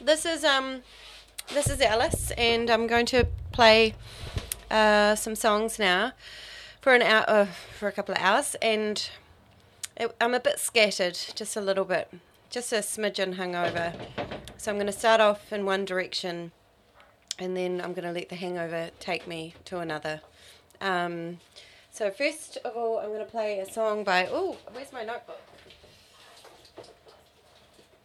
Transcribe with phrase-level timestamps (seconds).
[0.00, 0.82] this is um,
[1.52, 3.94] this is Alice, and I'm going to play
[4.70, 6.12] uh, some songs now
[6.80, 7.46] for an hour, uh,
[7.78, 9.08] for a couple of hours, and
[9.96, 12.12] it, I'm a bit scattered, just a little bit,
[12.50, 13.94] just a smidgen hungover.
[14.56, 16.52] So I'm going to start off in one direction,
[17.38, 20.20] and then I'm going to let the hangover take me to another.
[20.80, 21.38] Um,
[21.90, 24.26] so first of all, I'm going to play a song by.
[24.30, 25.40] Oh, where's my notebook?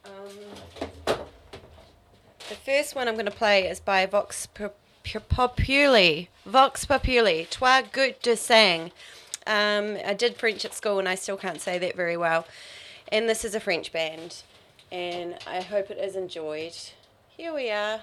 [0.06, 0.89] Um,
[2.50, 4.72] the first one I'm going to play is by Vox Pu-
[5.04, 6.26] Pu- Populi.
[6.46, 7.46] Vox Populi.
[7.50, 8.92] Toi gut de sang.
[9.46, 12.46] Um, I did French at school and I still can't say that very well.
[13.12, 14.42] And this is a French band.
[14.92, 16.76] And I hope it is enjoyed.
[17.38, 18.02] Here we are.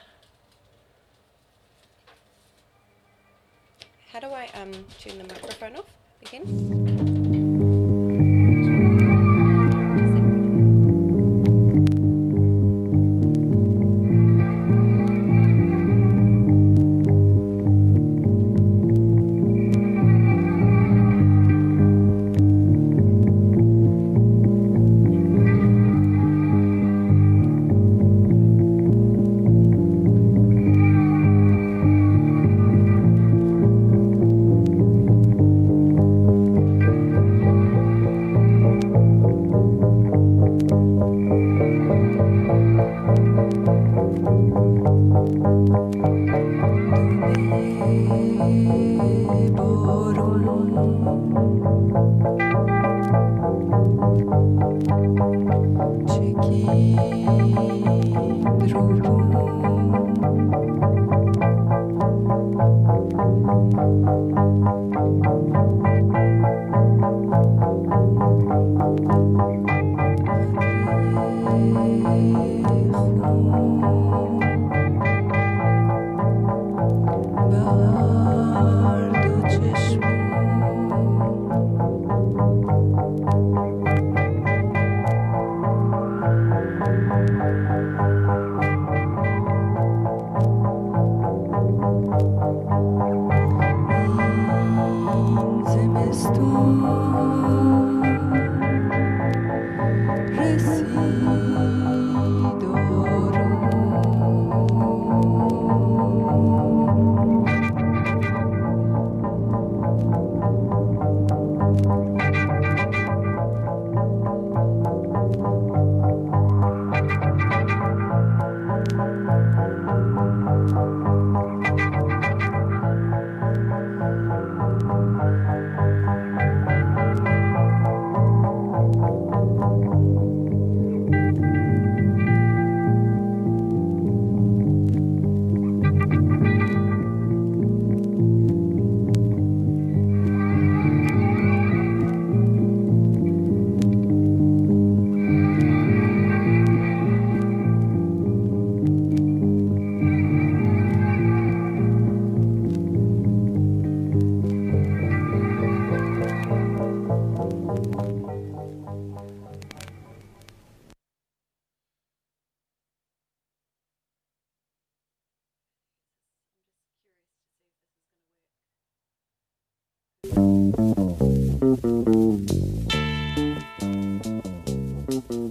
[4.12, 5.84] How do I um, turn the microphone off
[6.23, 6.95] again?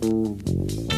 [0.02, 0.95] Música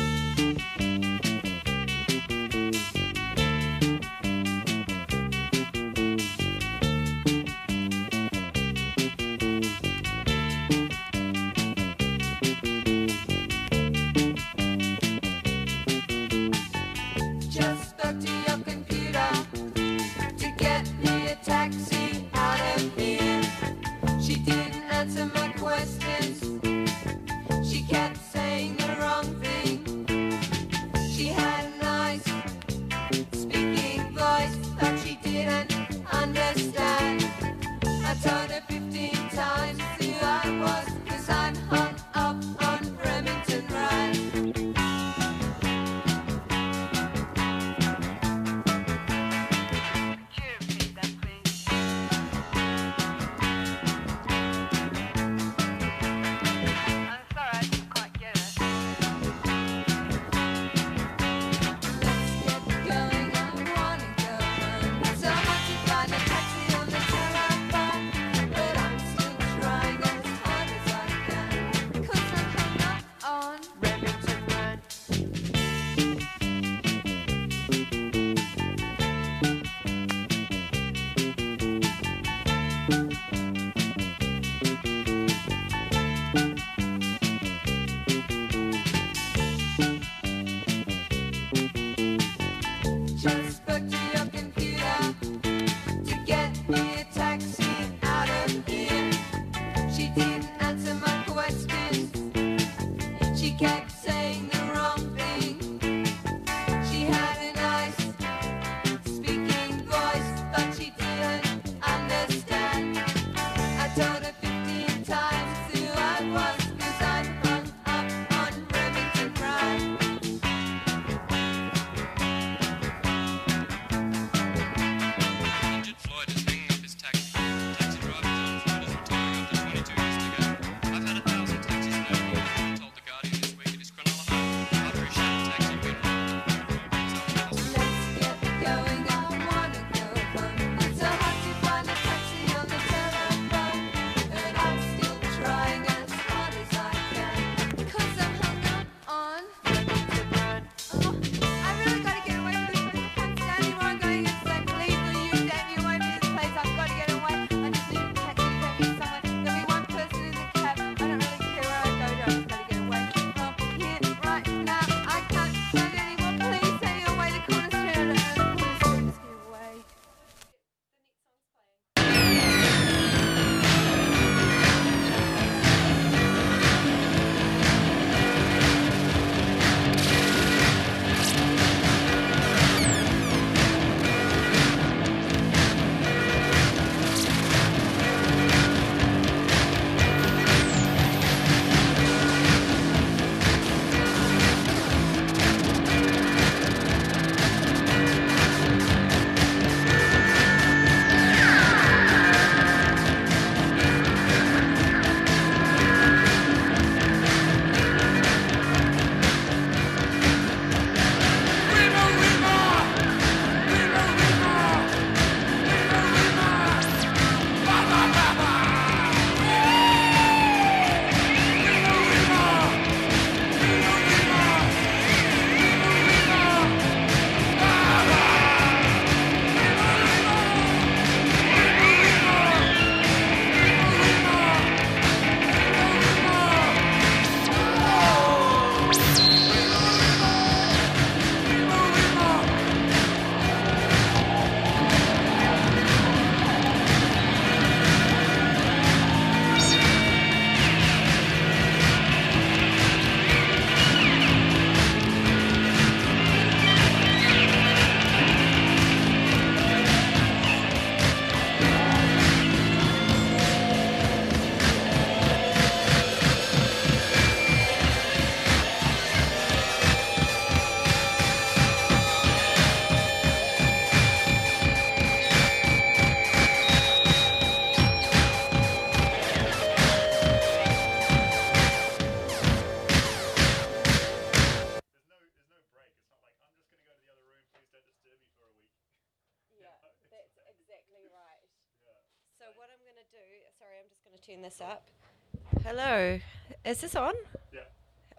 [295.88, 297.14] Is this on?
[297.54, 297.62] Yeah.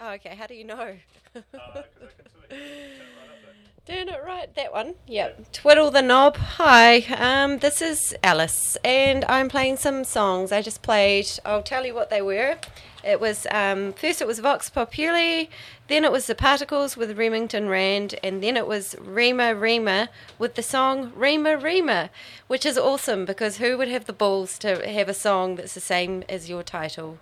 [0.01, 0.35] Oh, okay.
[0.35, 0.95] How do you know?
[1.37, 1.83] Uh, 'cause I
[2.17, 3.95] can sort of turn it right up there.
[3.97, 4.95] Doing it right, that one.
[5.07, 5.53] Yep.
[5.53, 6.39] Twiddle the knob.
[6.39, 10.51] Hi, um, this is Alice, and I'm playing some songs.
[10.51, 11.27] I just played.
[11.45, 12.57] I'll tell you what they were.
[13.05, 15.45] It was um, first it was Vox Populi,
[15.89, 20.09] then it was the Particles with Remington Rand, and then it was Rima Rima
[20.39, 22.09] with the song Rima Rima,
[22.47, 25.81] which is awesome because who would have the balls to have a song that's the
[25.81, 27.19] same as your title?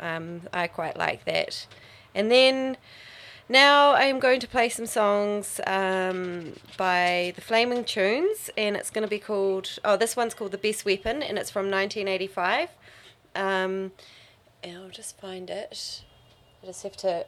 [0.00, 1.66] Um, I quite like that.
[2.14, 2.76] And then
[3.48, 8.90] now I am going to play some songs um, by the Flaming Tunes, and it's
[8.90, 9.78] going to be called.
[9.84, 12.70] Oh, this one's called "The Best Weapon," and it's from 1985.
[13.34, 13.92] Um,
[14.62, 16.02] and I'll just find it.
[16.62, 17.26] I just have to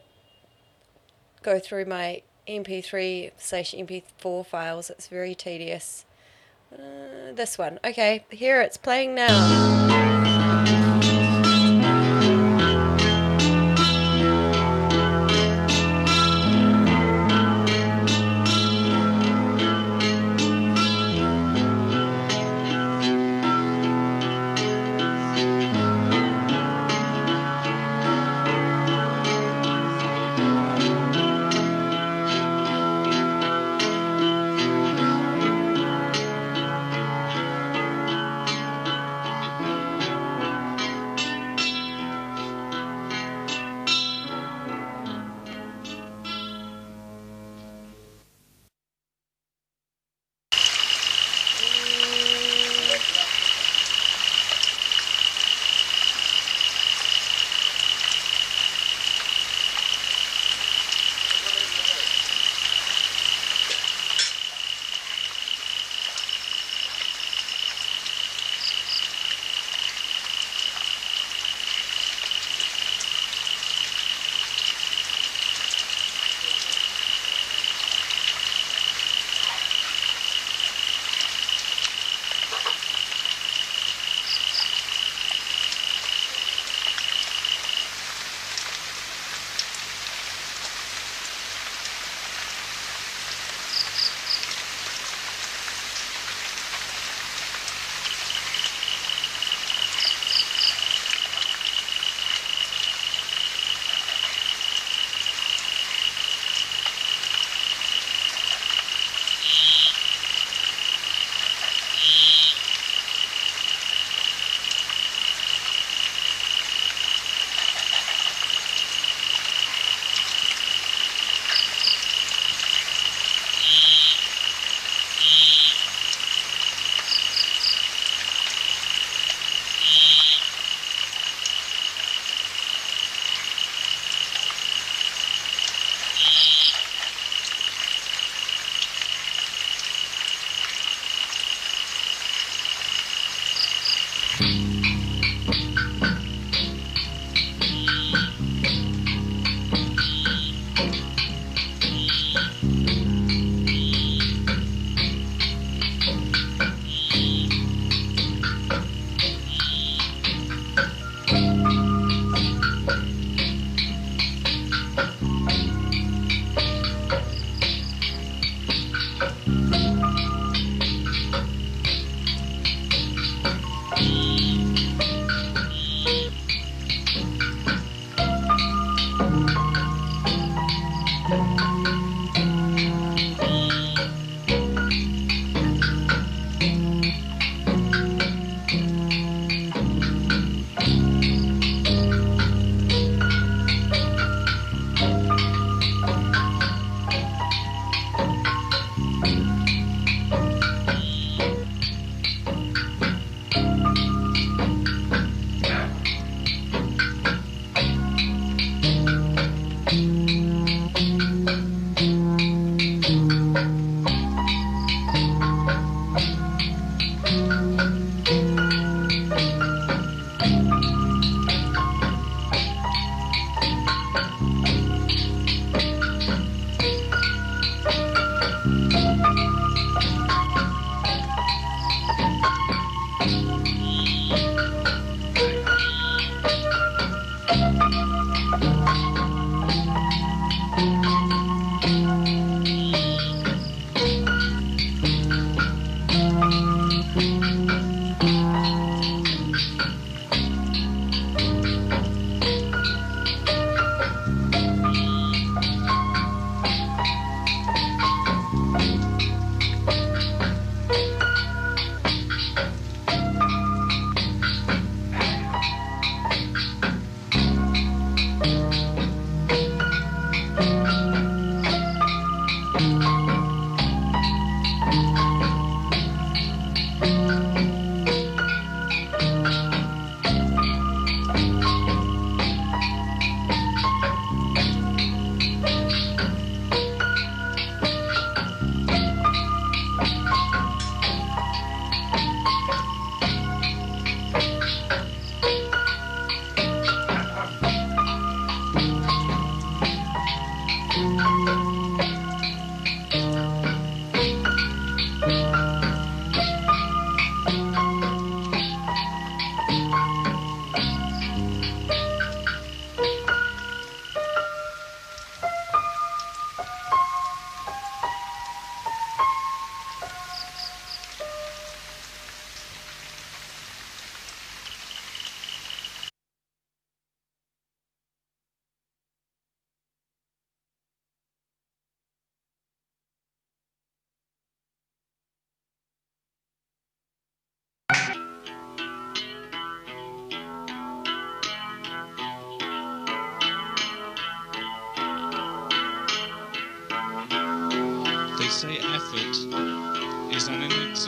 [1.43, 4.89] go through my MP3 slash MP4 files.
[4.89, 6.07] It's very tedious.
[6.73, 8.25] Uh, this one, okay.
[8.31, 9.96] Here it's playing now.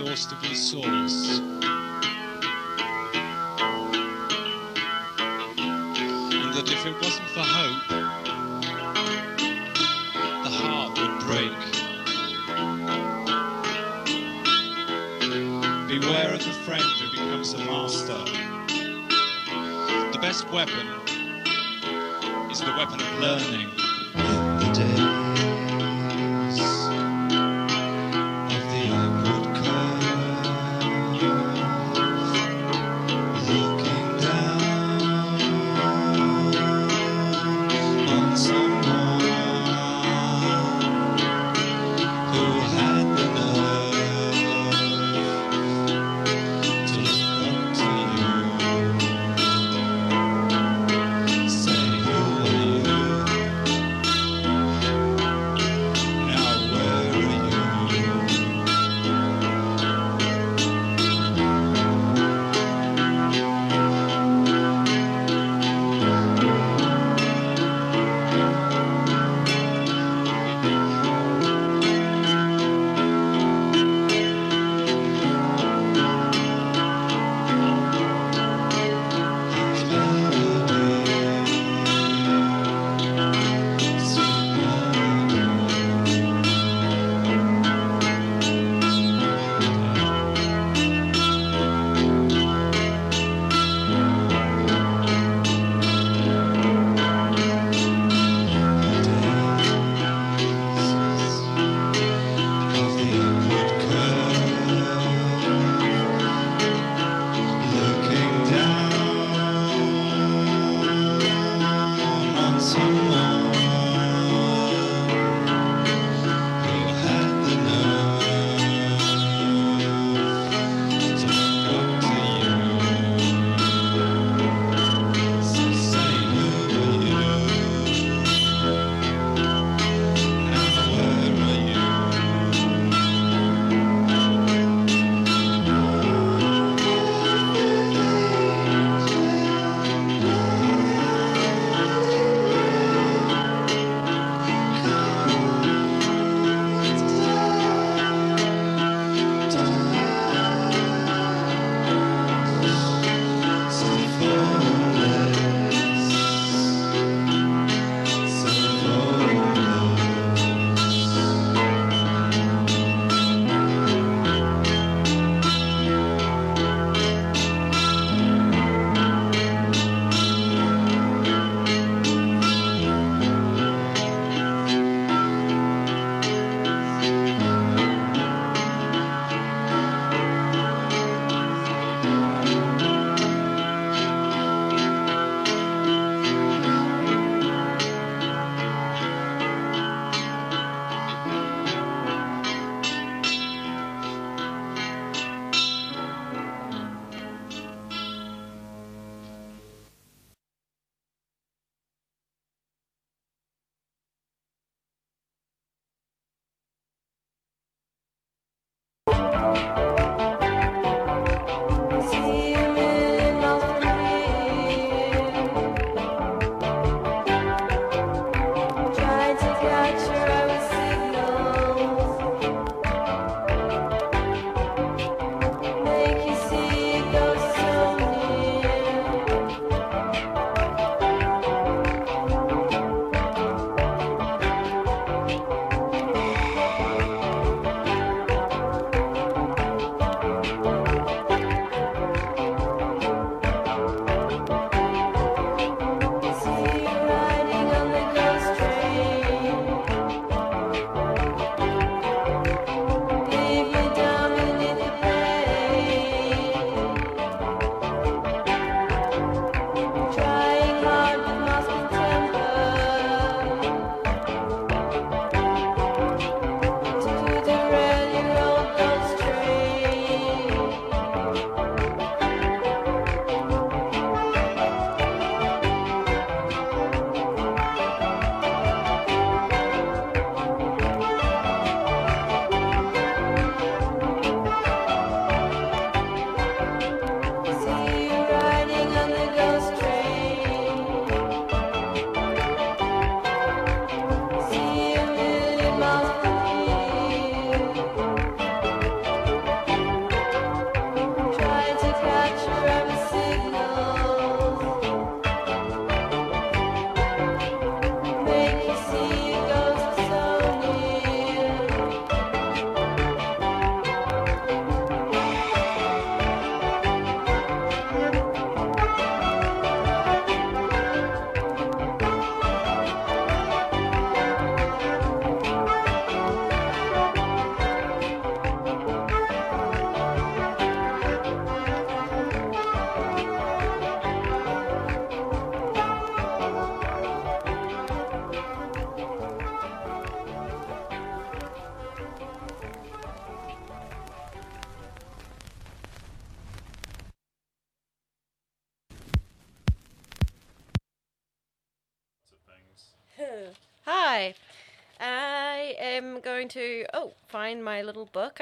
[0.01, 1.39] Inexhaustible source.
[6.31, 7.89] And that if it wasn't for hope,
[10.45, 11.59] the heart would break.
[15.89, 18.25] Beware of the friend who becomes a master.
[20.13, 20.87] The best weapon
[22.51, 23.71] is the weapon of learning.
[24.15, 25.18] The days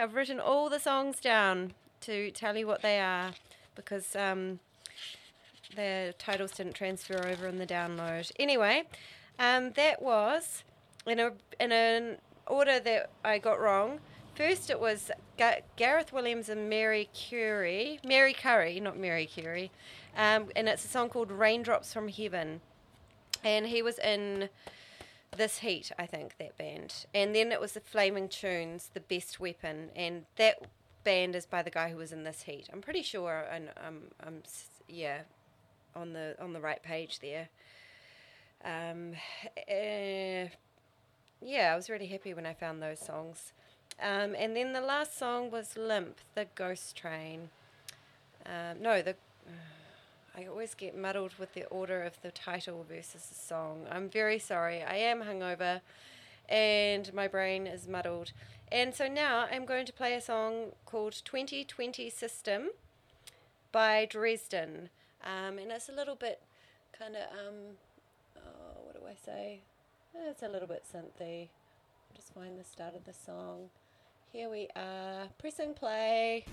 [0.06, 3.32] I've written all the songs down to tell you what they are
[3.74, 4.60] because um,
[5.74, 8.30] the titles didn't transfer over in the download.
[8.38, 8.84] Anyway,
[9.40, 10.62] um, that was
[11.08, 13.98] in a in an order that I got wrong.
[14.36, 19.72] First, it was Ga- Gareth Williams and Mary Curie, Mary Currie, not Mary Curie,
[20.16, 22.60] um, and it's a song called "Raindrops from Heaven,"
[23.42, 24.50] and he was in
[25.36, 29.38] this heat, I think that band, and then it was the Flaming Tunes, the Best
[29.40, 30.56] Weapon, and that
[31.04, 32.68] band is by the guy who was in this heat.
[32.72, 35.20] I'm pretty sure, and um, I'm s- yeah,
[35.94, 37.48] on the on the right page there.
[38.64, 39.12] Um,
[39.68, 40.48] eh,
[41.42, 43.52] yeah, I was really happy when I found those songs.
[44.00, 47.50] Um, and then the last song was Limp, the Ghost Train.
[48.44, 49.16] Um, no, the
[50.36, 53.86] I always get muddled with the order of the title versus the song.
[53.90, 54.82] I'm very sorry.
[54.82, 55.80] I am hungover
[56.46, 58.32] and my brain is muddled.
[58.70, 62.68] And so now I'm going to play a song called 2020 System
[63.72, 64.90] by Dresden.
[65.24, 66.42] Um, and it's a little bit
[66.98, 67.54] kind of, um,
[68.36, 69.60] oh, what do I say?
[70.14, 71.48] It's a little bit synthy.
[72.14, 73.70] Just find the start of the song.
[74.32, 76.44] Here we are, pressing play.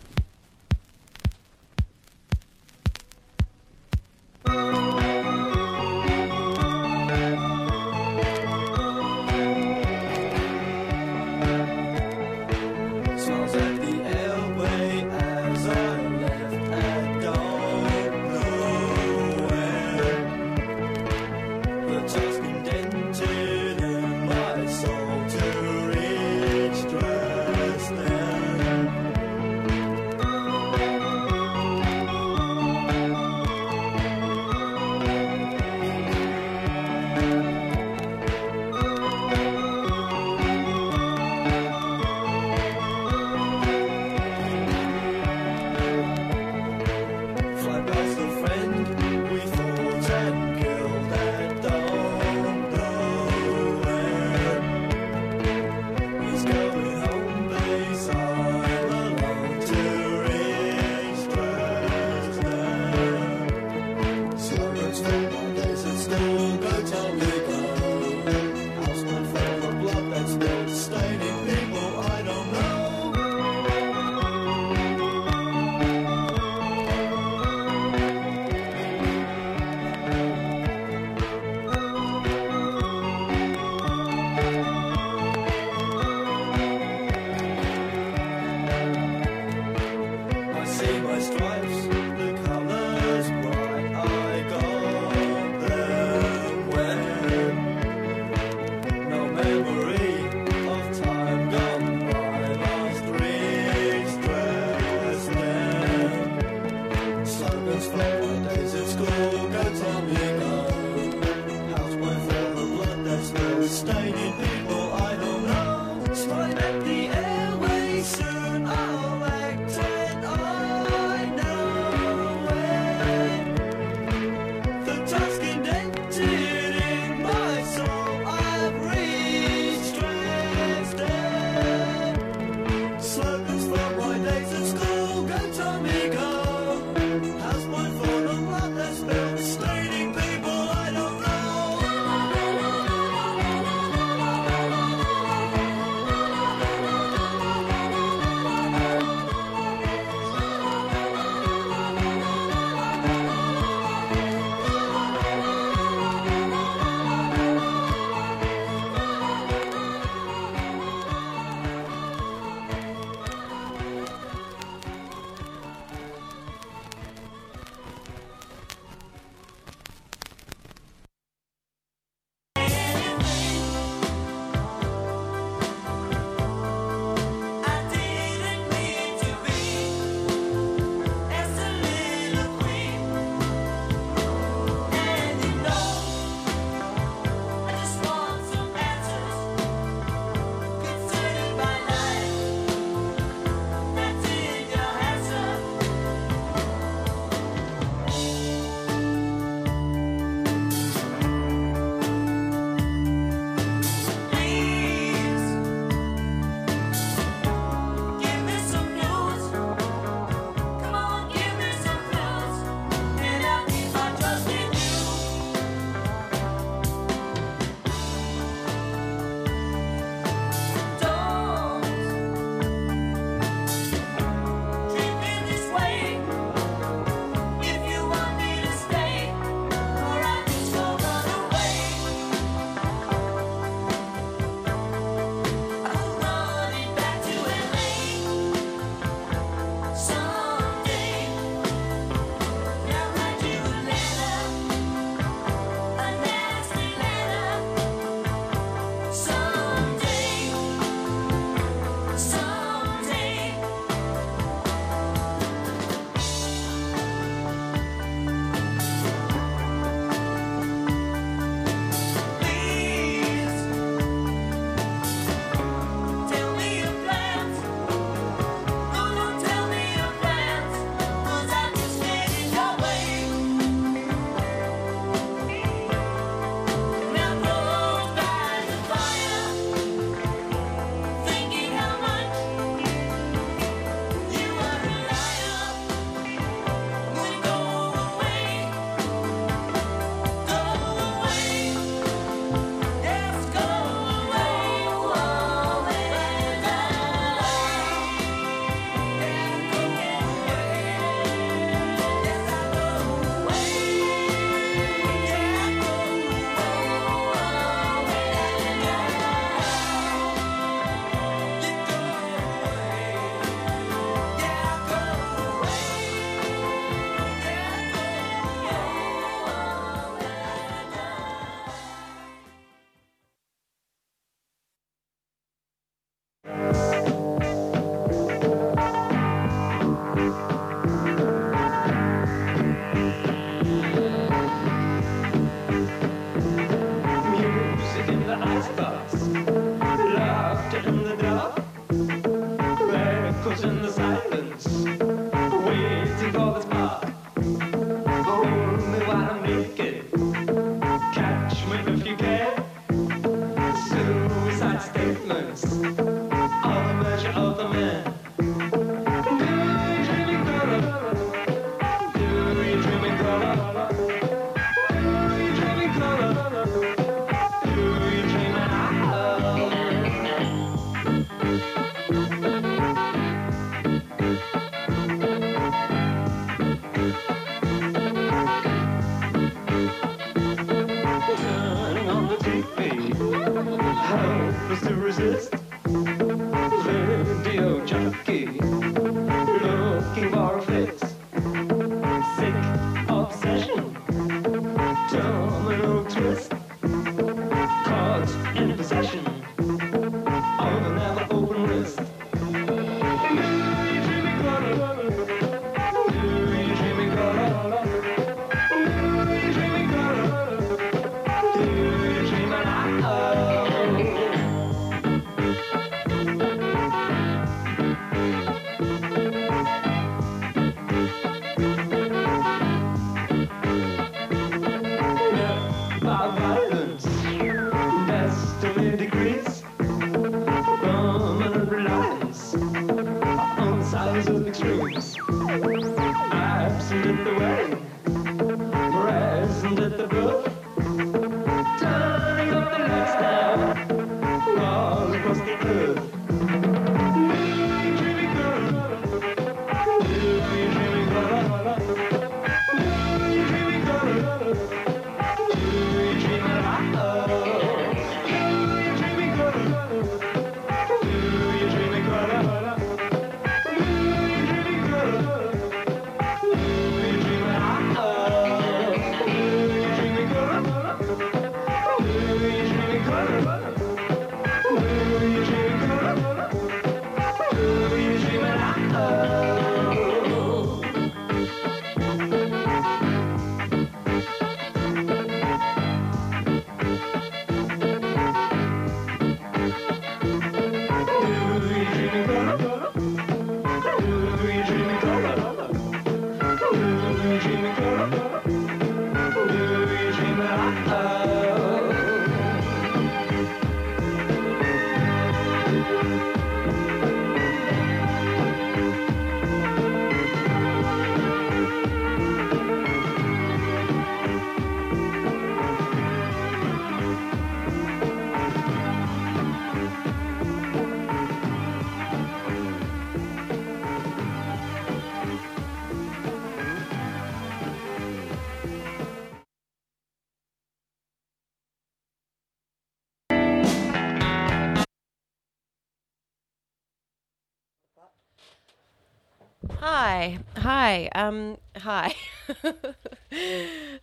[540.93, 542.15] Hi, um, hi.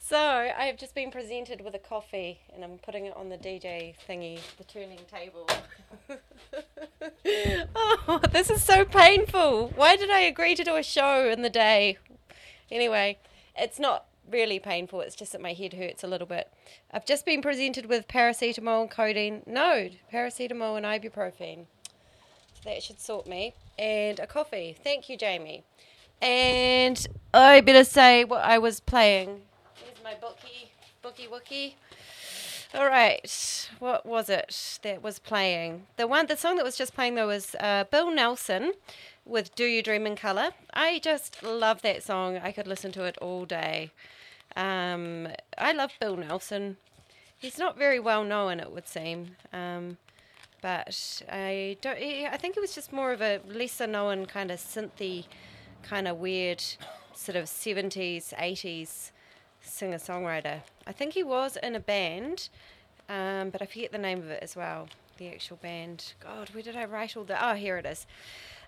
[0.00, 3.37] so I have just been presented with a coffee, and I'm putting it on the
[3.37, 5.46] DJ thingy, the turning table.
[7.76, 9.68] oh, this is so painful.
[9.76, 11.98] Why did I agree to do a show in the day?
[12.72, 13.18] Anyway,
[13.57, 15.00] it's not really painful.
[15.00, 16.53] It's just that my head hurts a little bit.
[16.90, 19.42] I've just been presented with paracetamol and codeine.
[19.46, 21.66] No, paracetamol and ibuprofen.
[22.64, 23.55] That should sort me.
[23.79, 24.76] And a coffee.
[24.83, 25.64] Thank you, Jamie.
[26.20, 29.40] And I better say what I was playing.
[29.74, 30.70] Here's my bookie,
[31.02, 31.74] bookie wookie.
[32.72, 35.87] All right, what was it that was playing?
[35.96, 38.74] The one, the song that was just playing though was uh, Bill Nelson
[39.24, 42.38] with "Do You Dream in Color." I just love that song.
[42.38, 43.90] I could listen to it all day.
[44.54, 45.28] Um,
[45.59, 46.76] I love Bill Nelson.
[47.37, 49.37] He's not very well known, it would seem.
[49.52, 49.96] Um,
[50.62, 51.96] but I don't.
[51.96, 55.24] I think it was just more of a lesser known kind of synthy,
[55.83, 56.62] kind of weird,
[57.14, 59.12] sort of seventies, eighties
[59.62, 60.61] singer songwriter.
[60.87, 62.49] I think he was in a band,
[63.09, 64.88] um, but I forget the name of it as well.
[65.19, 66.14] The actual band.
[66.21, 67.40] God, where did I write all that?
[67.43, 68.07] Oh, here it is.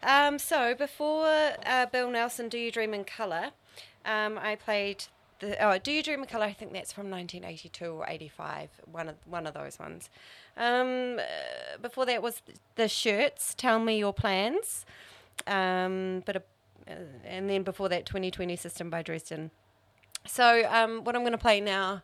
[0.03, 3.51] Um, so before uh, Bill Nelson, "Do You Dream in Color,"
[4.05, 5.05] um, I played
[5.39, 8.69] the oh, "Do You Dream in Color." I think that's from 1982 or 85.
[8.91, 10.11] One of one of those ones.
[10.57, 11.17] Uh,
[11.81, 12.43] before that was
[12.75, 13.55] the Shirts.
[13.55, 14.85] Tell me your plans.
[15.47, 16.41] Um, but uh,
[16.87, 19.51] and then before that, 2020 System by Dresden.
[20.27, 22.03] So um, what I'm going to play now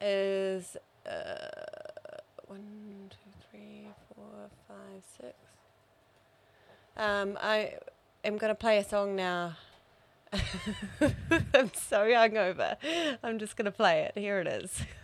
[0.00, 1.48] is uh,
[2.46, 5.34] one, two, three, four, five, six.
[6.96, 7.74] Um, I
[8.24, 9.56] am going to play a song now.
[10.32, 12.76] I'm so hungover.
[13.22, 14.18] I'm just going to play it.
[14.18, 14.82] Here it is.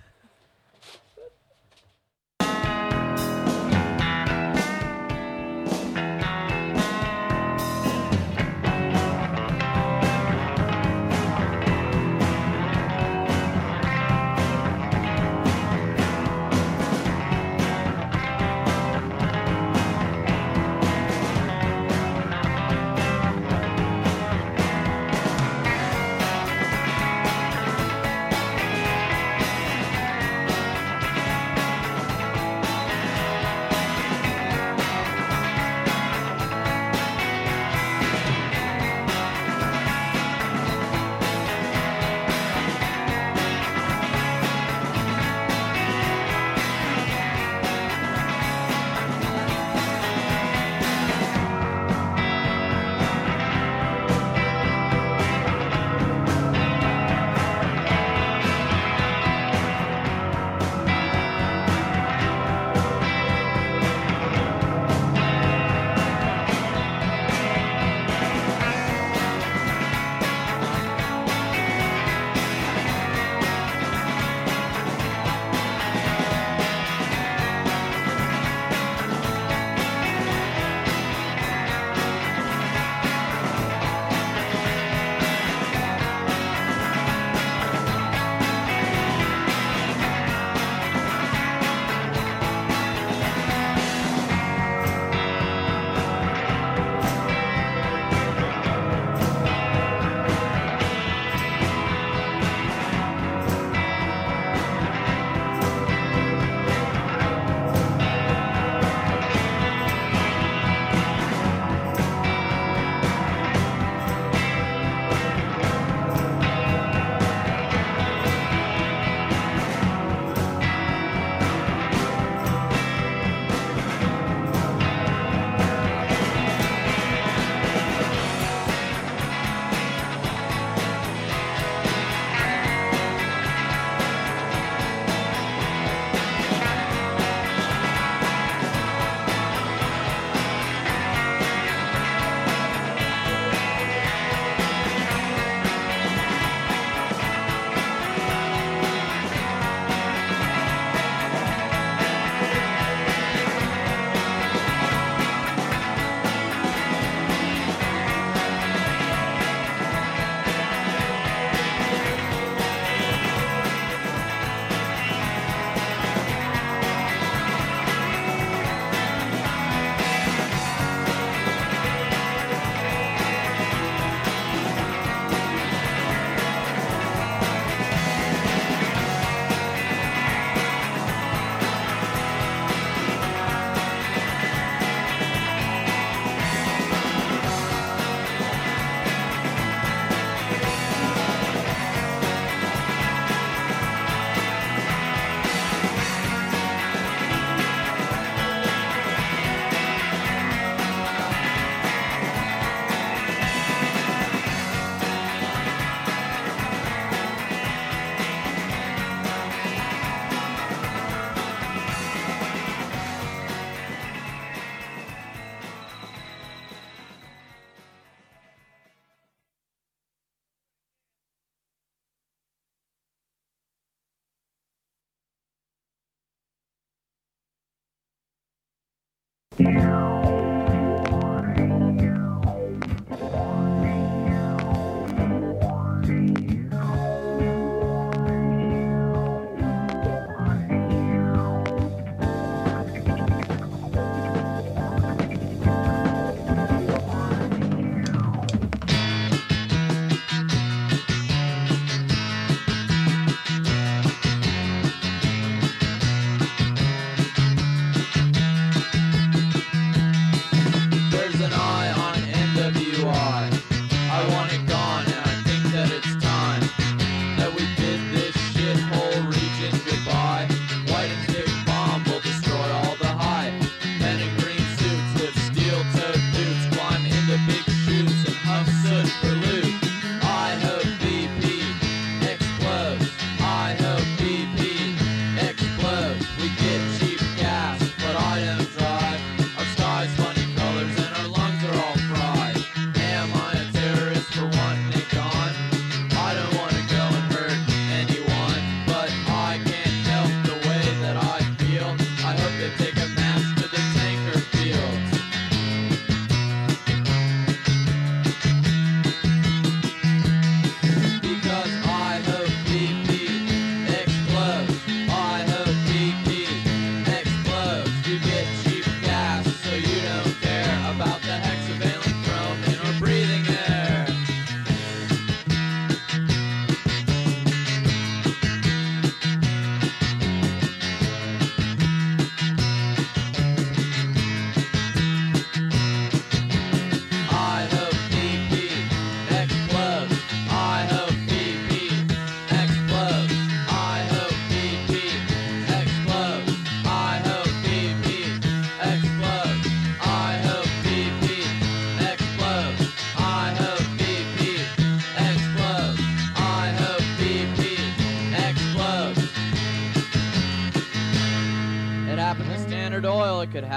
[229.73, 230.20] There's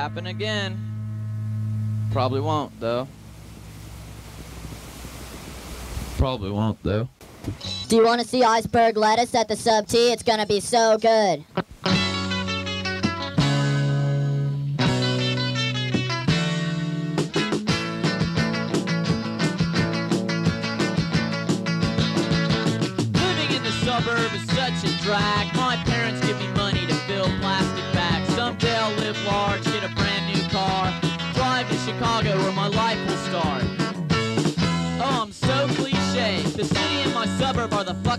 [0.04, 0.78] happen again.
[2.12, 3.08] Probably won't, though.
[6.18, 7.08] Probably won't, though.
[7.88, 10.12] Do you want to see iceberg lettuce at the sub T?
[10.12, 11.46] It's gonna be so good.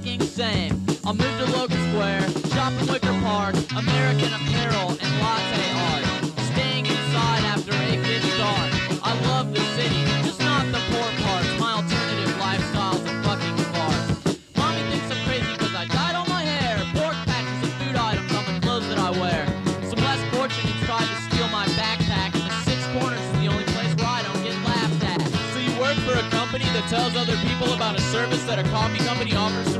[0.05, 0.85] Fucking same.
[1.07, 6.05] I'll move to Logan Square, shop in Wicker Park, American Apparel, and latte art.
[6.53, 8.71] Staying inside after it gets dark.
[9.03, 11.49] I love the city, just not the poor parts.
[11.59, 14.37] My alternative lifestyle's a fucking farce.
[14.57, 16.77] Mommy thinks I'm crazy because I dyed all my hair.
[16.93, 19.47] Pork patches and food items on the clothes that I wear.
[19.89, 23.65] Some less fortunate tried to steal my backpack, and the Six Corners is the only
[23.73, 25.21] place where I don't get laughed at.
[25.53, 28.69] So you work for a company that tells other people about a service that a
[28.69, 29.74] coffee company offers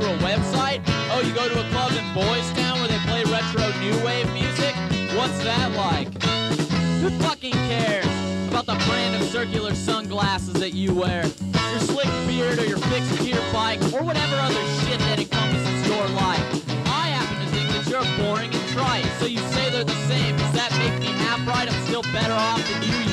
[0.79, 1.11] website?
[1.11, 4.31] Oh, you go to a club in Boys Town where they play retro new wave
[4.33, 4.75] music?
[5.15, 6.07] What's that like?
[7.01, 8.05] Who fucking cares
[8.47, 11.23] about the brand of circular sunglasses that you wear?
[11.23, 16.07] Your slick beard or your fixed gear bike or whatever other shit that encompasses your
[16.09, 16.69] life.
[16.87, 20.35] I happen to think that you're boring and trite, so you say they're the same.
[20.37, 21.71] Does that make me half right?
[21.71, 23.04] I'm still better off than you,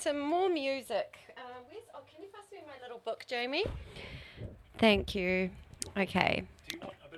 [0.00, 1.16] some more music.
[1.36, 3.64] Uh, where's, oh, can you pass me my little book, Jamie?
[4.78, 5.50] Thank you.
[5.96, 6.44] Okay.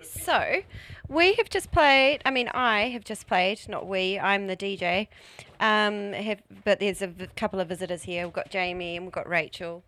[0.03, 0.61] So,
[1.09, 2.21] we have just played.
[2.25, 3.61] I mean, I have just played.
[3.69, 4.19] Not we.
[4.19, 5.09] I'm the DJ.
[5.61, 8.25] Um, have, but there's a v- couple of visitors here.
[8.25, 9.83] We've got Jamie and we've got Rachel.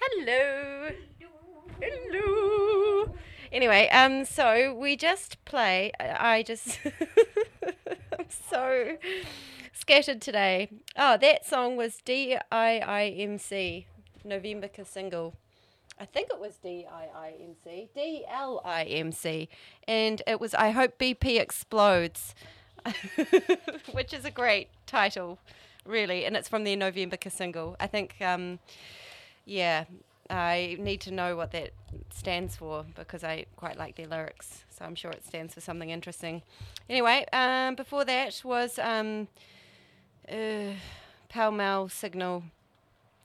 [0.00, 0.90] Hello.
[0.90, 0.90] Hello.
[1.80, 3.14] Hello.
[3.52, 5.92] Anyway, um, so we just play.
[6.00, 6.78] I just.
[8.50, 8.96] So
[9.72, 10.70] scattered today.
[10.96, 13.86] Oh, that song was D I I M C,
[14.24, 15.34] November single.
[15.98, 19.48] I think it was D I I M C, D L I M C,
[19.86, 22.34] and it was I Hope BP Explodes,
[23.92, 25.38] which is a great title,
[25.84, 27.76] really, and it's from their November single.
[27.80, 28.58] I think, um,
[29.44, 29.84] yeah,
[30.30, 31.72] I need to know what that
[32.10, 35.90] stands for because I quite like their lyrics, so I'm sure it stands for something
[35.90, 36.42] interesting.
[36.88, 39.28] Anyway, um, before that was um,
[40.30, 40.72] uh,
[41.28, 42.42] Pall Mall Signal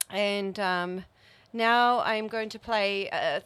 [0.10, 1.06] and um,
[1.54, 3.42] now I'm going to play a,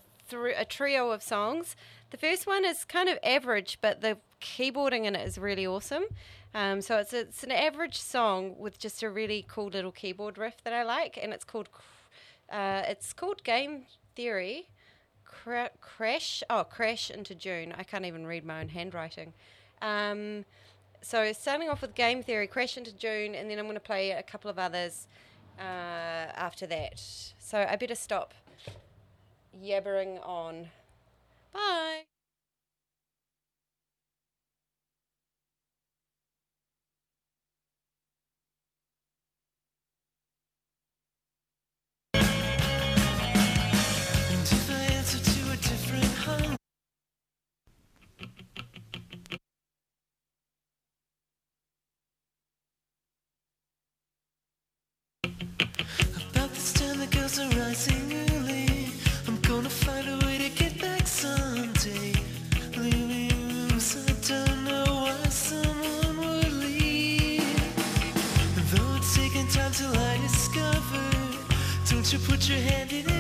[0.58, 1.76] a trio of songs.
[2.12, 6.06] The first one is kind of average, but the keyboarding in it is really awesome.
[6.53, 10.38] Um, so it's a, it's an average song with just a really cool little keyboard
[10.38, 11.70] riff that I like, and it's called
[12.49, 13.85] uh, it's called Game
[14.15, 14.67] Theory.
[15.25, 17.73] Cra- crash oh crash into June.
[17.77, 19.33] I can't even read my own handwriting.
[19.81, 20.45] Um,
[21.01, 24.11] so starting off with game theory, crash into June, and then I'm going to play
[24.11, 25.07] a couple of others
[25.59, 26.99] uh, after that.
[27.37, 28.33] So I better stop
[29.55, 30.69] yabbering on.
[31.53, 32.05] Bye.
[57.26, 58.88] Girls are rising early.
[59.28, 62.13] I'm gonna find a way to get back someday.
[62.78, 67.41] Rooms I don't know why someone would leave.
[68.71, 71.03] Though it's taken time till I discover
[71.89, 73.14] Don't you put your hand in any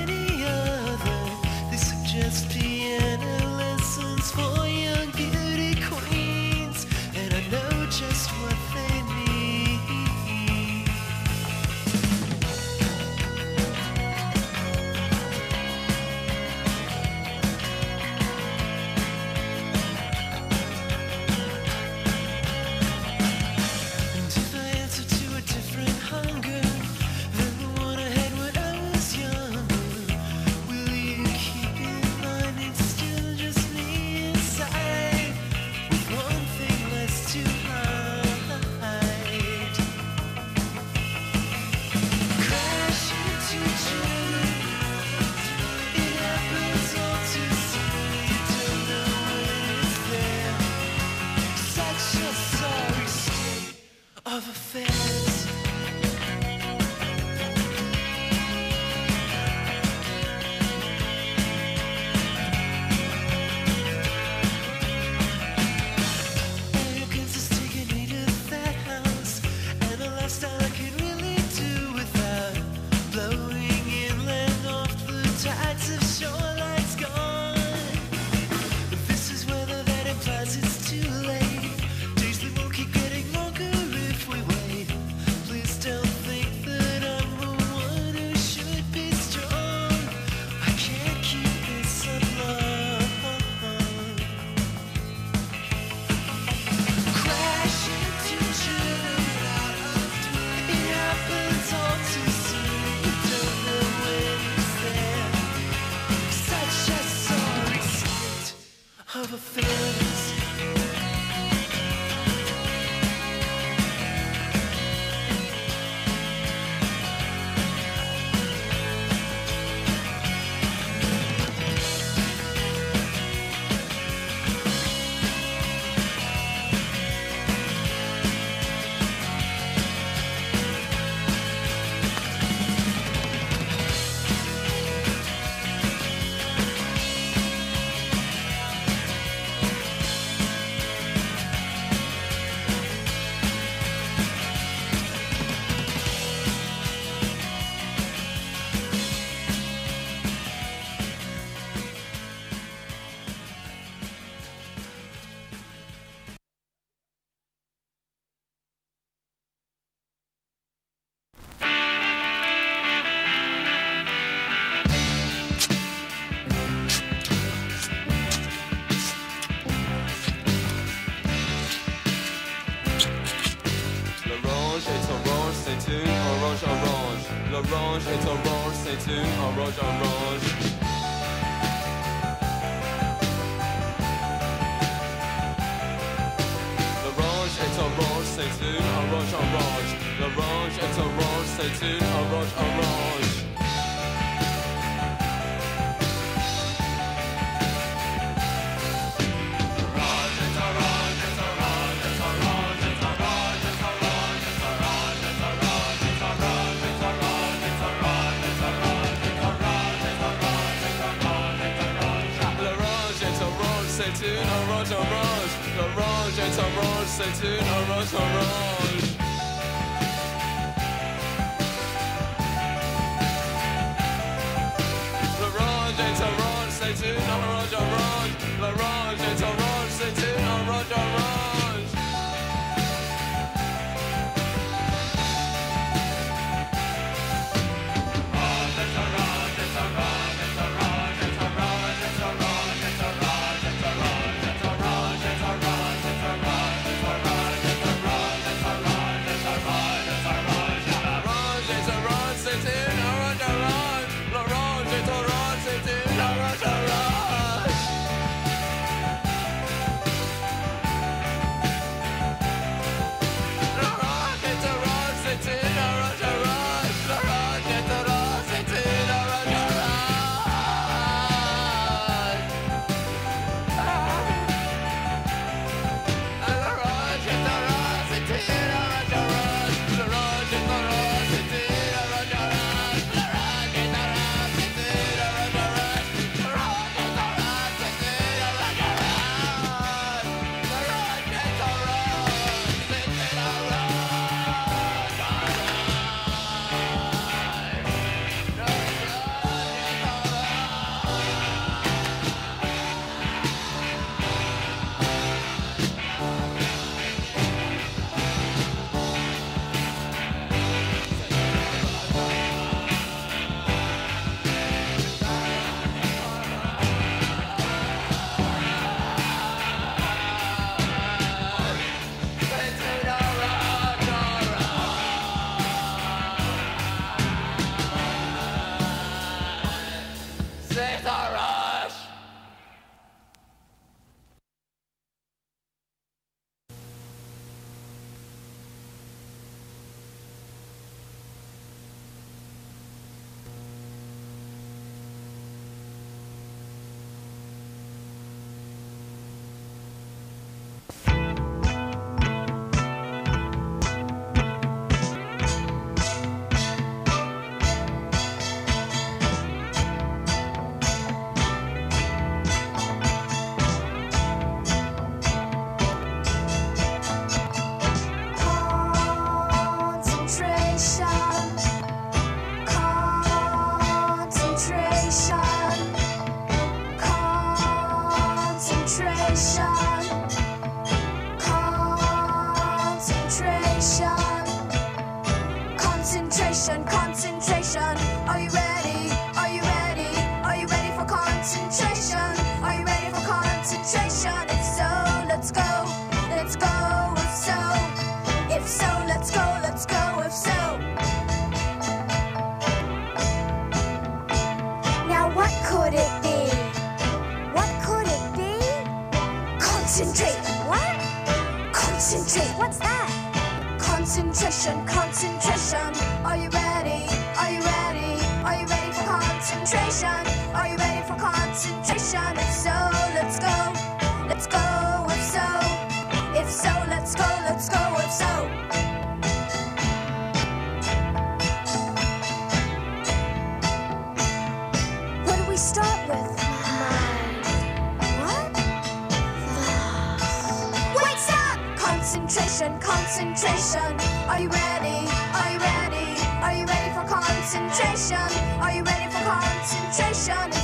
[443.05, 443.99] concentration?
[444.27, 445.07] Are you ready?
[445.37, 446.19] Are you ready?
[446.41, 448.17] Are you ready for concentration?
[448.59, 450.54] Are you ready for concentration?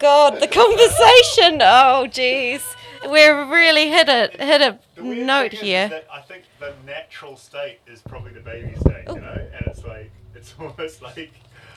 [0.00, 1.60] God, the conversation.
[1.62, 2.62] Oh jeez,
[3.06, 6.02] we're really hit a hit a note here.
[6.12, 9.14] I think the natural state is probably the baby state, Oh.
[9.16, 11.32] you know, and it's like it's almost like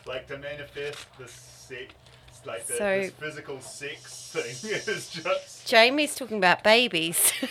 [0.06, 1.94] like to manifest the sex,
[2.46, 5.68] like the, So- this physical sex thing is just.
[5.68, 7.18] Jamie's talking about babies.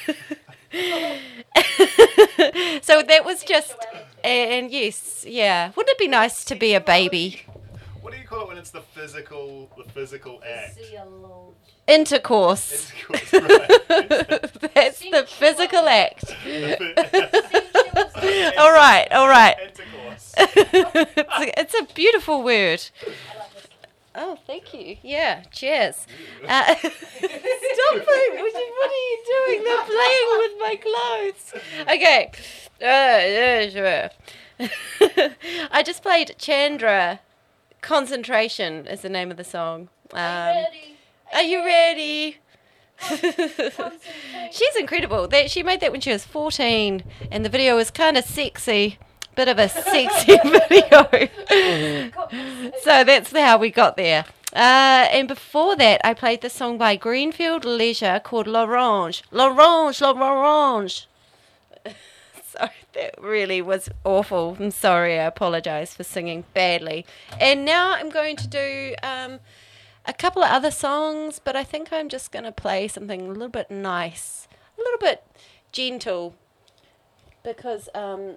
[2.83, 3.75] so that was just,
[4.25, 5.71] and yes, yeah.
[5.77, 7.43] Wouldn't it be nice to be a baby?
[8.13, 10.79] What do you call it when it's the physical, the physical act?
[11.87, 12.93] Intercourse.
[13.09, 13.71] Intercourse, right.
[14.75, 16.25] That's the physical act.
[18.59, 19.57] all right, all right.
[19.63, 20.35] Intercourse.
[20.37, 22.85] it's, a, it's a beautiful word.
[24.15, 24.99] Oh, thank you.
[25.03, 26.07] Yeah, cheers.
[26.47, 26.87] Uh, stop it.
[27.97, 29.65] What are what are you doing?
[29.65, 31.55] They're playing with my clothes.
[31.89, 32.31] Okay.
[32.79, 34.11] Uh, yeah, sure.
[35.73, 37.21] I just played Chandra.
[37.83, 39.89] Concentration is the name of the song.
[40.13, 40.65] Um,
[41.35, 42.39] Are you ready?
[44.53, 45.27] She's incredible.
[45.27, 47.03] That she made that when she was 14,
[47.33, 48.99] and the video was kind of sexy,
[49.35, 51.09] bit of a sexy video.
[52.83, 54.27] so that's how we got there.
[54.53, 59.23] Uh, and before that, I played the song by Greenfield Leisure called L'Orange.
[59.33, 61.07] L'Orange, L'Orange.
[62.59, 64.57] Sorry, that really was awful.
[64.61, 65.19] I'm sorry.
[65.19, 67.07] I apologize for singing badly.
[67.41, 69.41] And now I'm going to do um,
[70.05, 73.29] a couple of other songs, but I think I'm just going to play something a
[73.29, 74.49] little bit nice,
[74.79, 75.25] a little bit
[75.71, 76.35] gentle,
[77.43, 78.37] because um,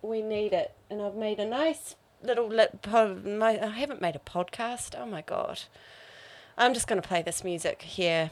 [0.00, 0.72] we need it.
[0.88, 2.48] And I've made a nice little.
[2.48, 4.94] Lit po- my, I haven't made a podcast.
[4.98, 5.62] Oh my god!
[6.56, 8.30] I'm just going to play this music here.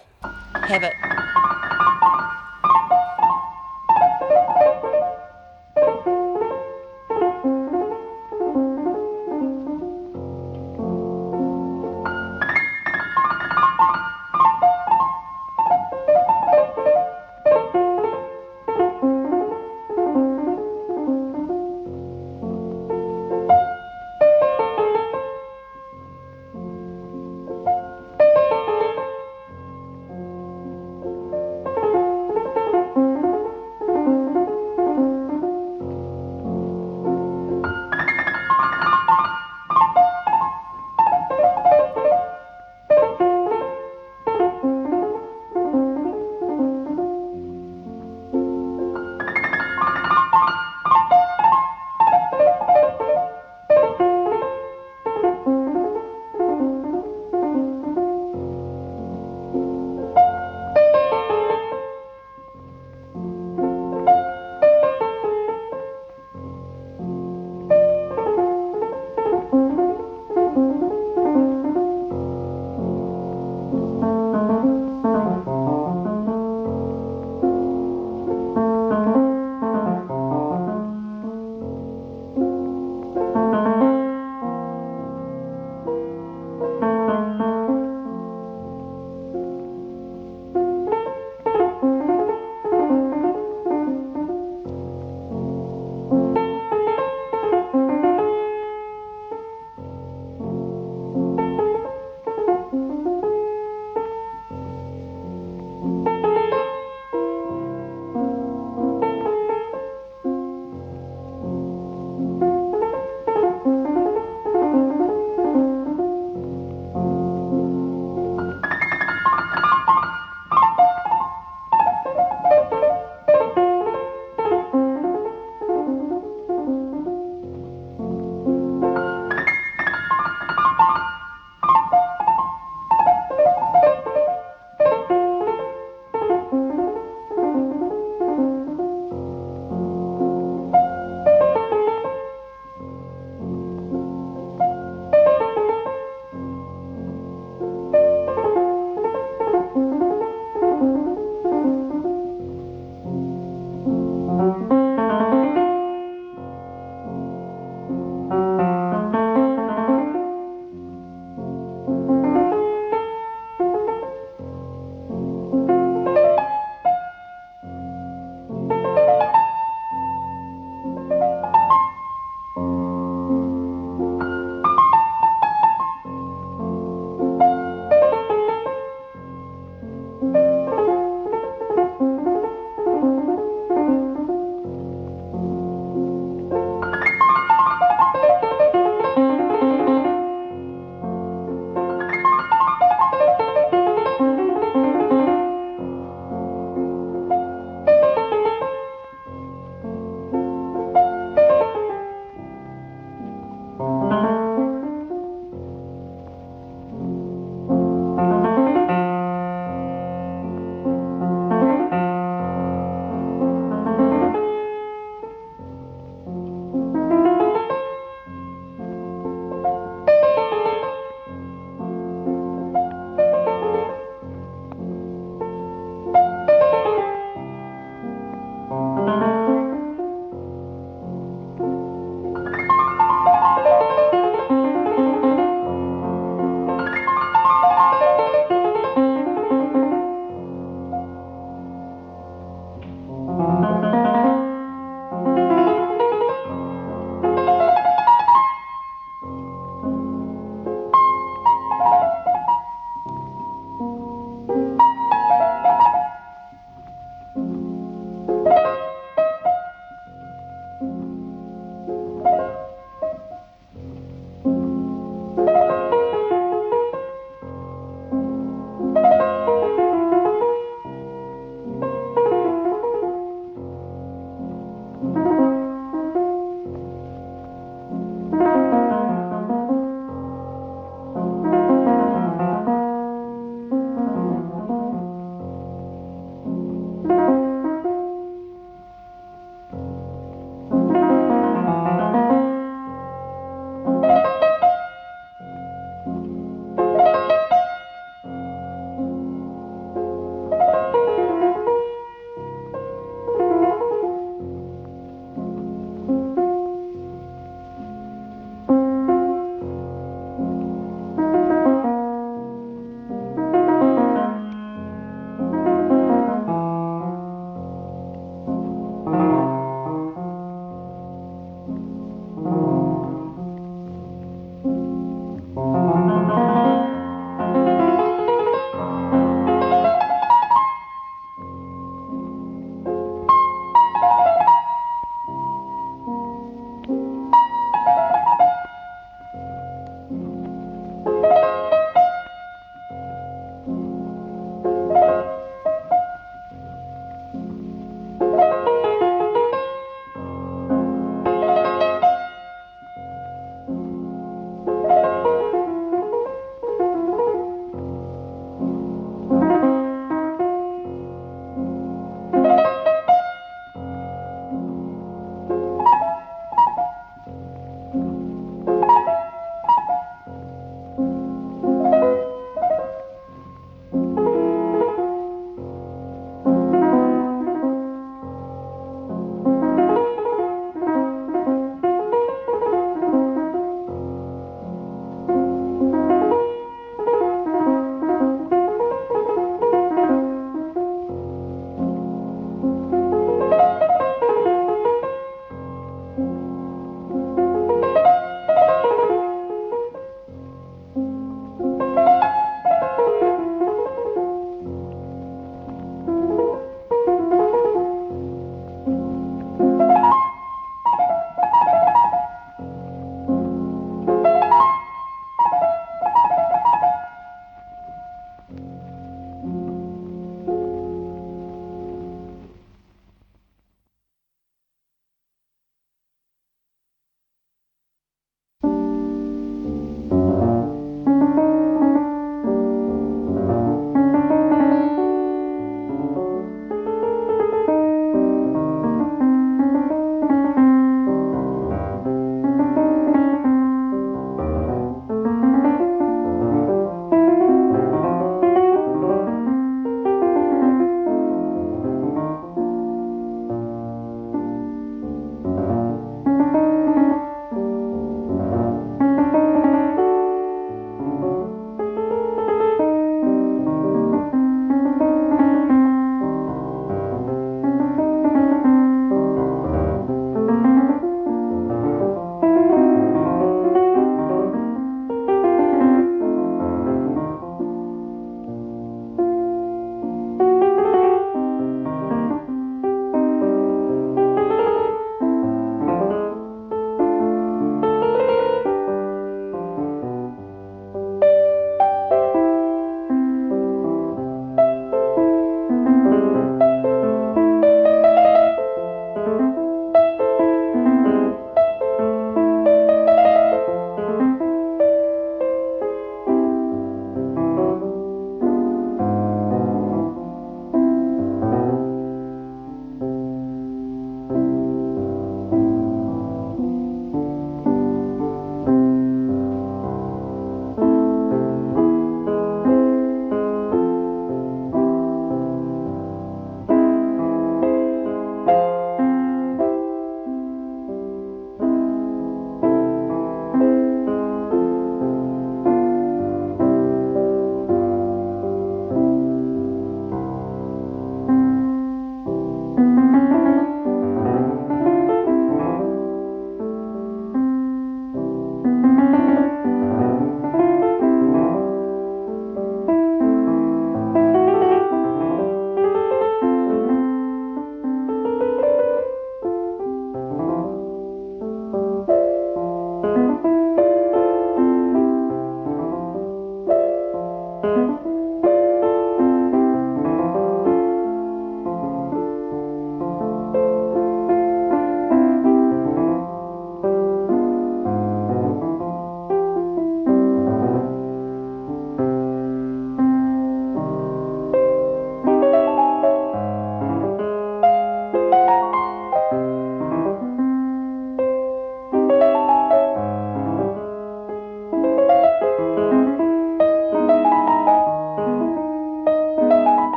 [0.54, 0.94] Have it.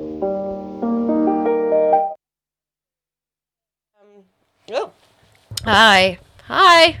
[0.00, 0.24] Um,
[4.72, 4.90] oh.
[5.64, 6.18] Hi.
[6.44, 6.98] Hi.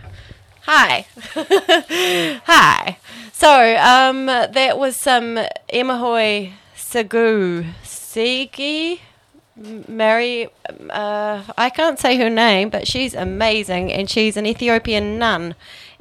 [0.62, 1.06] Hi.
[2.44, 2.98] Hi.
[3.32, 5.38] So, um, that was some
[5.72, 9.00] Emahoy Segu Sigi.
[9.56, 15.18] Mary, um, uh, I can't say her name, but she's amazing and she's an Ethiopian
[15.18, 15.54] nun.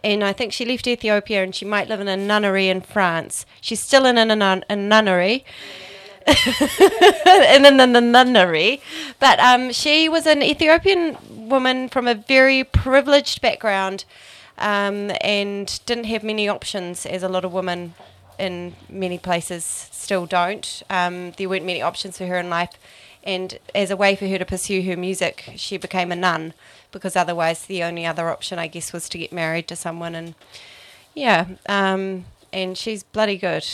[0.04, 3.46] And I think she left Ethiopia and she might live in a nunnery in France.
[3.62, 5.46] She's still in a, nun- a nunnery.
[5.46, 5.89] Yeah
[6.28, 8.82] in the nun- nunnery.
[9.20, 14.06] But um, she was an Ethiopian woman from a very privileged background,
[14.58, 17.96] um, and didn't have many options, as a lot of women
[18.38, 20.84] in many places still don't.
[20.90, 22.72] Um, there weren't many options for her in life,
[23.24, 26.54] and as a way for her to pursue her music, she became a nun
[26.91, 30.16] because otherwise the only other option, I guess, was to get married to someone.
[30.16, 30.36] And
[31.14, 33.66] yeah, um, and she's bloody good.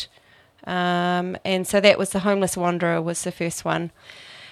[0.66, 3.92] Um, and so that was the homeless wanderer was the first one.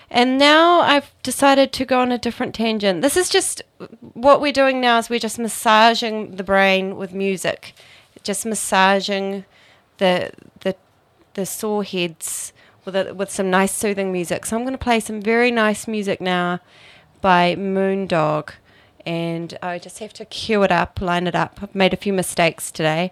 [0.10, 3.02] And now I've decided to go on a different tangent.
[3.02, 3.64] This is just
[4.14, 7.74] what we're doing now is we're just massaging the brain with music,
[8.22, 9.46] just massaging
[9.98, 10.76] the the
[11.34, 12.54] the sore heads
[12.86, 14.46] with a, with some nice soothing music.
[14.46, 16.60] So I'm going to play some very nice music now
[17.22, 18.52] by Moondog,
[19.08, 21.60] and I just have to cue it up, line it up.
[21.62, 23.12] I've made a few mistakes today.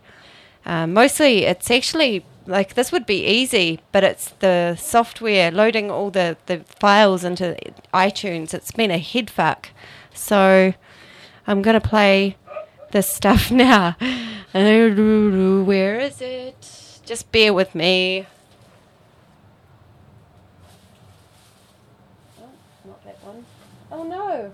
[0.65, 6.09] Um, mostly, it's actually like this would be easy, but it's the software loading all
[6.09, 7.55] the, the files into
[7.93, 8.53] iTunes.
[8.53, 9.69] It's been a head fuck.
[10.13, 10.73] So
[11.47, 12.37] I'm going to play
[12.91, 13.95] this stuff now.
[14.53, 16.99] Where is it?
[17.05, 18.27] Just bear with me.
[22.39, 22.49] Oh,
[22.85, 23.45] not that one.
[23.91, 24.53] Oh no.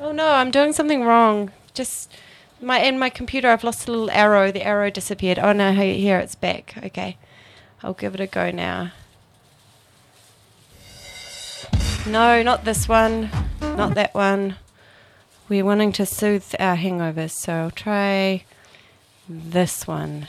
[0.00, 1.50] Oh no, I'm doing something wrong.
[1.74, 2.12] Just
[2.60, 4.52] my in my computer I've lost a little arrow.
[4.52, 5.38] The arrow disappeared.
[5.38, 6.74] Oh no, here it's back.
[6.82, 7.16] Okay.
[7.82, 8.92] I'll give it a go now.
[12.06, 13.30] No, not this one.
[13.60, 14.56] Not that one.
[15.48, 18.44] We're wanting to soothe our hangovers, so I'll try
[19.28, 20.28] this one.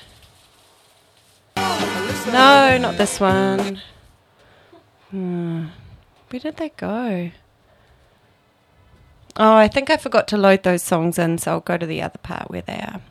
[1.56, 3.82] No, not this one.
[5.10, 5.66] Hmm.
[6.30, 7.32] Where did they go?
[9.36, 12.02] Oh, I think I forgot to load those songs in, so I'll go to the
[12.02, 13.02] other part where they are.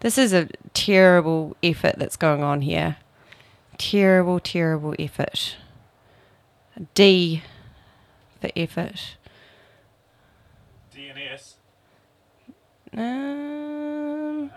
[0.00, 2.96] This is a terrible effort that's going on here.
[3.90, 5.56] Terrible, terrible effort.
[6.94, 7.42] D
[8.40, 9.16] for effort.
[10.94, 11.54] DNS.
[12.96, 14.52] Um,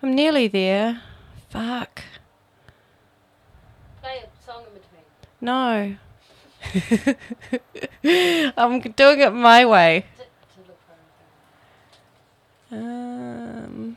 [0.00, 1.02] I'm nearly there.
[1.50, 2.02] Fuck.
[4.00, 5.02] Play a song in between.
[5.40, 5.96] No.
[8.56, 10.06] I'm doing it my way.
[12.70, 13.96] Um,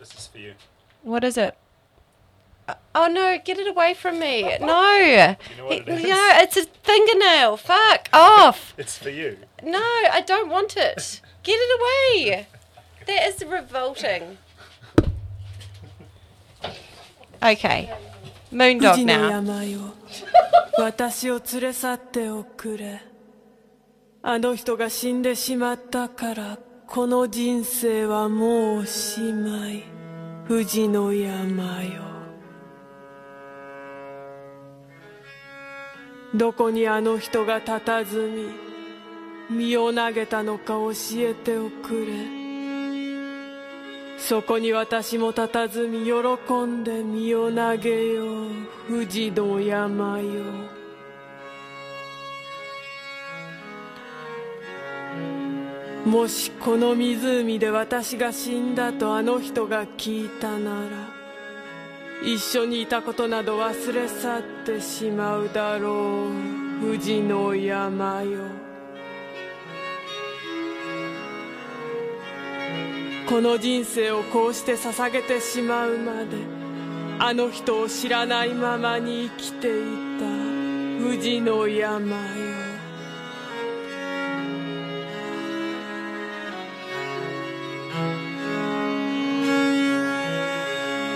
[0.00, 0.54] This is for you.
[1.02, 1.56] what is it?
[2.95, 4.41] Uh, Oh no, get it away from me.
[4.43, 4.47] No.
[4.47, 4.59] You
[5.57, 6.03] know what it is?
[6.03, 7.55] No, it's a fingernail.
[7.57, 8.73] Fuck off.
[8.77, 9.37] It's for you.
[9.63, 11.21] No, I don't want it.
[11.43, 12.47] Get it away.
[13.07, 14.37] That is revolting.
[17.41, 17.89] Okay.
[18.51, 19.29] Moondog 富士の now.
[19.31, 19.79] 山よ
[20.77, 23.01] 私 を連れ去っておくれ
[24.21, 29.83] あの人が死んでしまったからこの人生はもうおしまい
[30.47, 32.01] 富士の山よ
[36.36, 38.50] どこにあの人が佇み
[39.48, 42.12] 身を投げたのか教えておくれ。
[44.18, 46.12] そこに私も佇み喜
[46.66, 48.50] んで身を投げよう
[48.86, 50.44] 富士の山よ。
[56.04, 61.15] もしこの湖で私が死んだとあの人が聞いたなら
[62.22, 66.56] 一緒にいたことなど忘れ去ってしまうだろう。
[66.80, 68.40] 富士の山よ。
[73.28, 76.36] この人生をこうして捧げてしまうまで
[77.18, 79.70] あの人を知らないままに生きてい
[80.20, 80.26] た
[81.02, 82.45] 富士の山よ。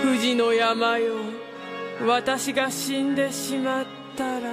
[0.01, 1.15] 富士の山よ
[2.05, 3.85] 私が死んでしまっ
[4.17, 4.51] たら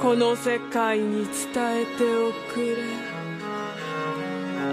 [0.00, 3.16] この世界に伝えておくれ。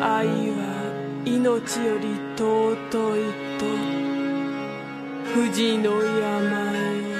[0.01, 3.65] 愛は命より尊いと
[5.33, 7.12] 富士の山よ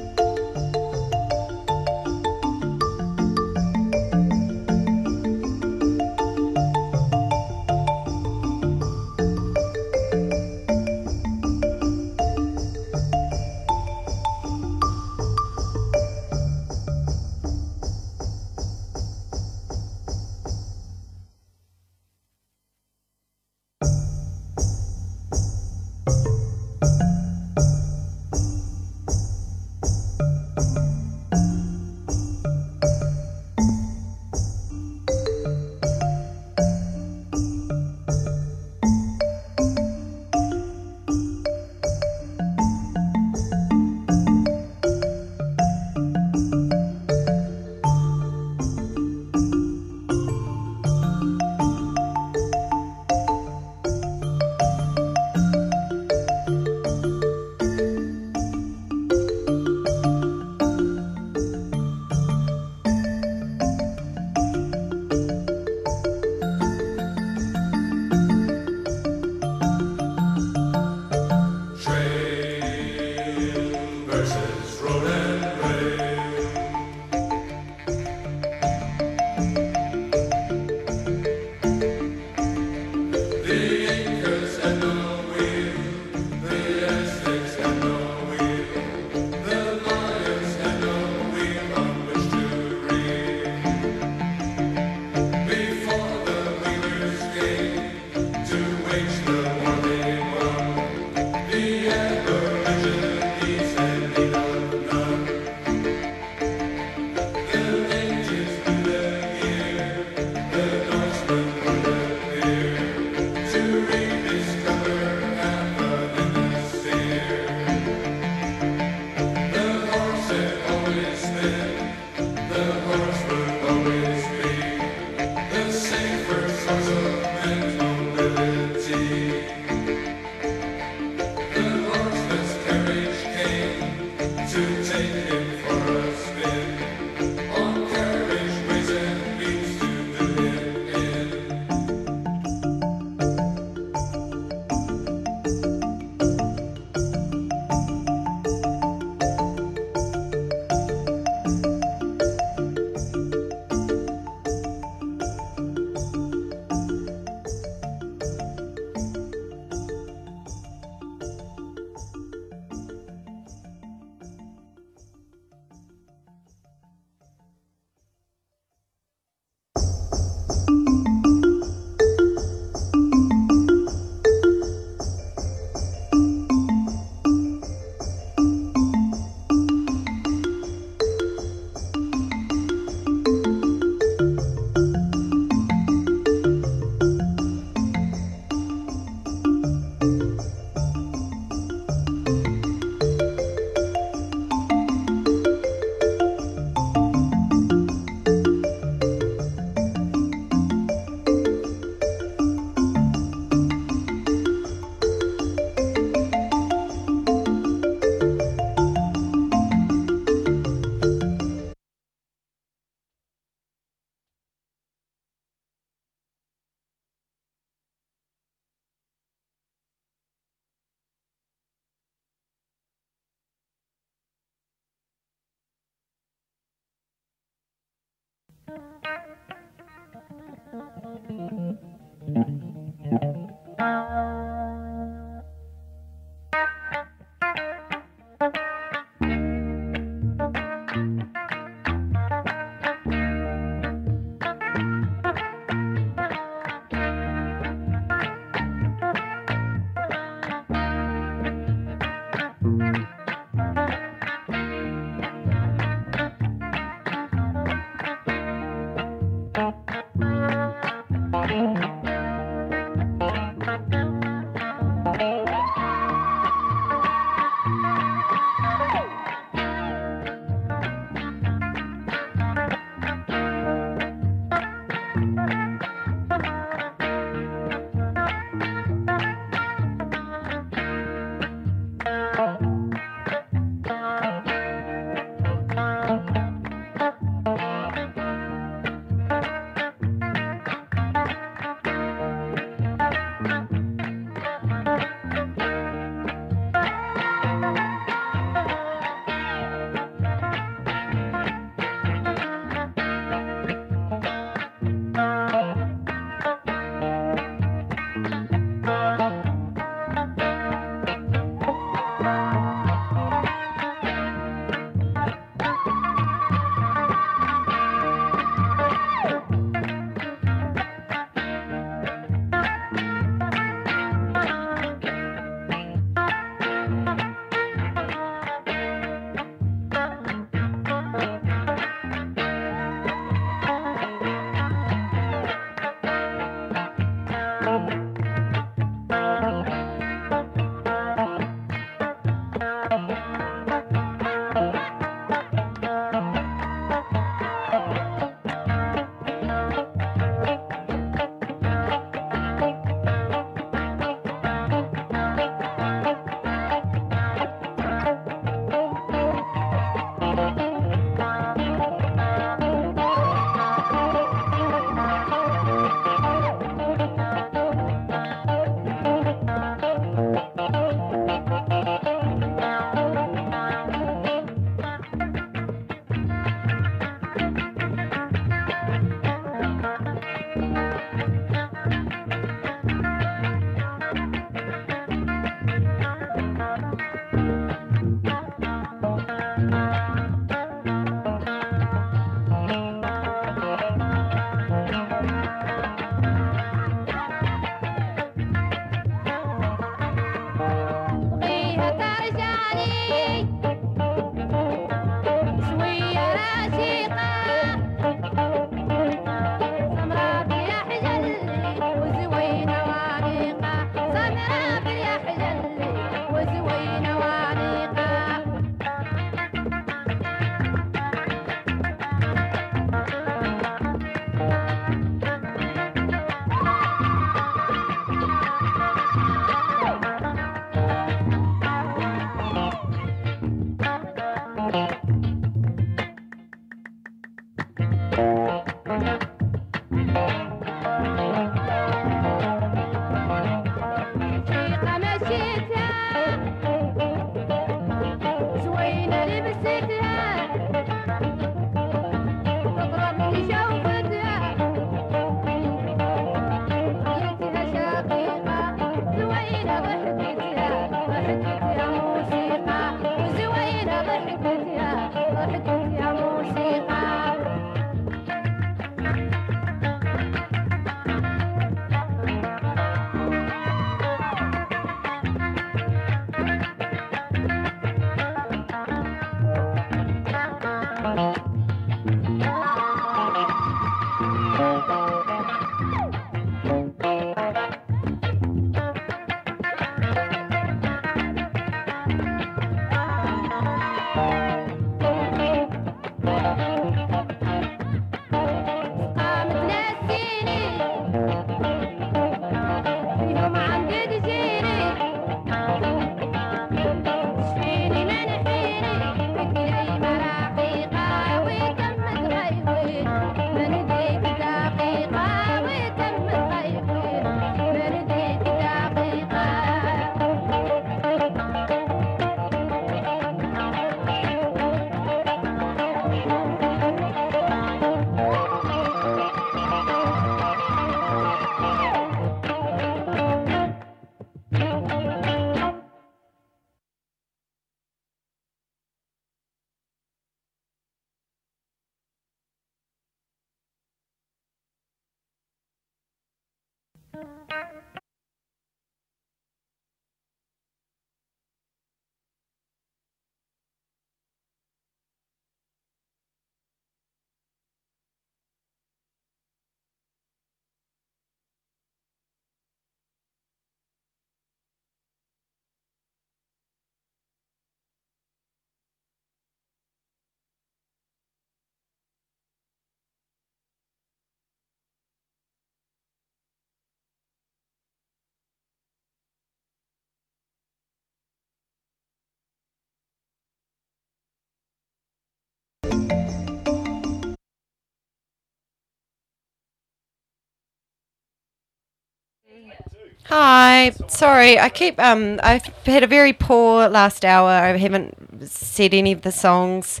[593.28, 594.56] Hi, sorry.
[594.56, 595.40] I keep um.
[595.42, 597.50] I've had a very poor last hour.
[597.50, 600.00] I haven't said any of the songs,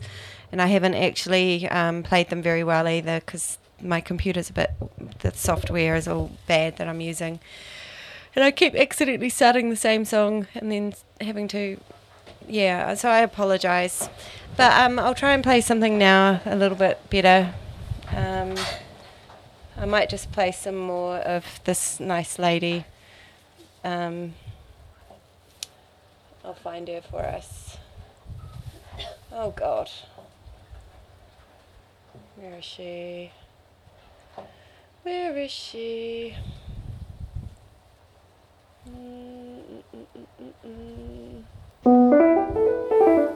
[0.52, 4.70] and I haven't actually um, played them very well either because my computer's a bit.
[5.18, 7.40] The software is all bad that I'm using,
[8.36, 11.78] and I keep accidentally starting the same song and then having to.
[12.48, 14.08] Yeah, so I apologise,
[14.56, 17.52] but um, I'll try and play something now a little bit better.
[18.14, 18.54] Um,
[19.78, 22.86] I might just play some more of this nice lady.
[23.84, 24.34] Um,
[26.44, 27.76] I'll find her for us.
[29.30, 29.90] Oh God.
[32.36, 33.32] Where is she?
[35.02, 36.34] Where is she?
[38.88, 40.06] Mm, mm,
[40.64, 41.44] mm,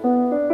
[0.09, 0.50] mm